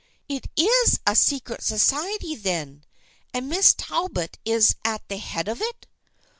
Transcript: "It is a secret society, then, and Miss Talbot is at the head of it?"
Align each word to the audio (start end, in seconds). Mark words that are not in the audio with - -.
"It 0.37 0.47
is 0.55 0.99
a 1.05 1.15
secret 1.15 1.61
society, 1.61 2.33
then, 2.33 2.85
and 3.35 3.47
Miss 3.47 3.75
Talbot 3.77 4.39
is 4.43 4.75
at 4.83 5.07
the 5.09 5.17
head 5.17 5.47
of 5.47 5.61
it?" 5.61 5.85